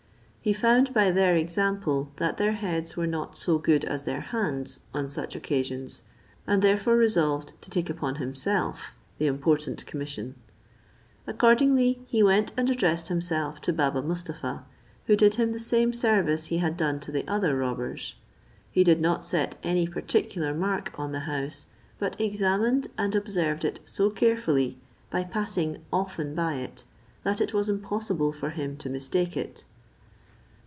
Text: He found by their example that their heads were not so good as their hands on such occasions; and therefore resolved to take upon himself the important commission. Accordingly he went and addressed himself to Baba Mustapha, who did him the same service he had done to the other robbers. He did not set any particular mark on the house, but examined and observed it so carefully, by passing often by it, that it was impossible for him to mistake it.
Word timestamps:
He 0.43 0.53
found 0.53 0.91
by 0.91 1.11
their 1.11 1.35
example 1.35 2.11
that 2.15 2.37
their 2.37 2.53
heads 2.53 2.97
were 2.97 3.05
not 3.05 3.37
so 3.37 3.59
good 3.59 3.85
as 3.85 4.05
their 4.05 4.21
hands 4.21 4.79
on 4.91 5.07
such 5.07 5.35
occasions; 5.35 6.01
and 6.47 6.63
therefore 6.63 6.95
resolved 6.95 7.53
to 7.61 7.69
take 7.69 7.91
upon 7.91 8.15
himself 8.15 8.95
the 9.19 9.27
important 9.27 9.85
commission. 9.85 10.33
Accordingly 11.27 11.99
he 12.07 12.23
went 12.23 12.53
and 12.57 12.67
addressed 12.71 13.07
himself 13.07 13.61
to 13.61 13.71
Baba 13.71 14.01
Mustapha, 14.01 14.65
who 15.05 15.15
did 15.15 15.35
him 15.35 15.51
the 15.51 15.59
same 15.59 15.93
service 15.93 16.45
he 16.45 16.57
had 16.57 16.75
done 16.75 16.99
to 17.01 17.11
the 17.11 17.27
other 17.27 17.55
robbers. 17.55 18.15
He 18.71 18.83
did 18.83 18.99
not 18.99 19.23
set 19.23 19.57
any 19.61 19.85
particular 19.87 20.55
mark 20.55 20.91
on 20.97 21.11
the 21.11 21.19
house, 21.29 21.67
but 21.99 22.19
examined 22.19 22.87
and 22.97 23.15
observed 23.15 23.63
it 23.63 23.79
so 23.85 24.09
carefully, 24.09 24.79
by 25.11 25.23
passing 25.23 25.83
often 25.93 26.33
by 26.33 26.55
it, 26.55 26.83
that 27.21 27.41
it 27.41 27.53
was 27.53 27.69
impossible 27.69 28.33
for 28.33 28.49
him 28.49 28.75
to 28.77 28.89
mistake 28.89 29.37
it. 29.37 29.65